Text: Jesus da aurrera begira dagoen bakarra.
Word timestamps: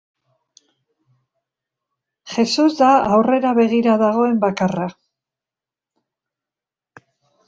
Jesus 2.35 2.73
da 2.79 2.87
aurrera 3.17 3.51
begira 3.59 3.93
dagoen 4.05 4.39
bakarra. 4.47 4.87